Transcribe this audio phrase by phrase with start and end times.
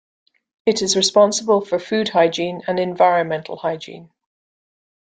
[0.65, 4.09] It is responsible for food hygiene and environmental hygiene.